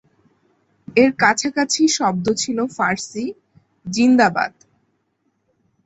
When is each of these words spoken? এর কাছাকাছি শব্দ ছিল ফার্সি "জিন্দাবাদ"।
এর 0.87 1.11
কাছাকাছি 1.19 1.81
শব্দ 1.97 2.25
ছিল 2.33 2.57
ফার্সি 2.67 3.25
"জিন্দাবাদ"। 3.85 4.53